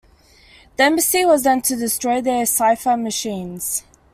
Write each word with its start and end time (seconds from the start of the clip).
The 0.77 0.83
embassy 0.85 1.25
was 1.25 1.43
then 1.43 1.61
to 1.61 1.75
destroy 1.75 2.21
their 2.21 2.47
cipher 2.47 2.97
machines. 2.97 3.83